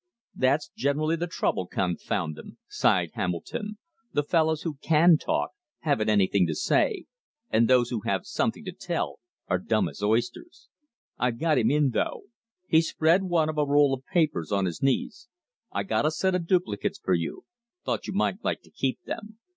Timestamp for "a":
13.59-13.63, 16.07-16.09